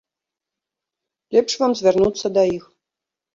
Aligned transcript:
Лепш 1.35 1.59
вам 1.65 1.71
звярнуцца 1.83 2.27
да 2.39 2.43
іх. 2.57 2.63